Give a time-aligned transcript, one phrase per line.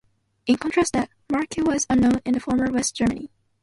[0.47, 3.29] In contrast the marque was unknown in the former West Germany.